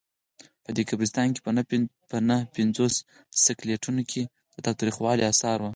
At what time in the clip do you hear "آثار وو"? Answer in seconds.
5.31-5.69